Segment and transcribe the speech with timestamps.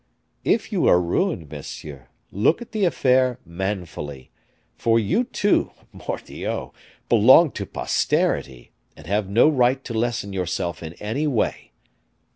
[0.43, 4.31] If you are ruined, monsieur, look at the affair manfully,
[4.75, 6.71] for you too, mordioux!
[7.07, 11.71] belong to posterity, and have no right to lessen yourself in any way.